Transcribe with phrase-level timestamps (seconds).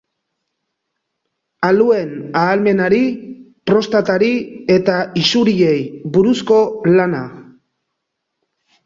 [1.67, 3.01] Aluen ahalmenari,
[3.73, 4.31] prostatari
[4.77, 5.77] eta isuriei
[6.17, 6.59] buruzko
[6.97, 7.21] lana.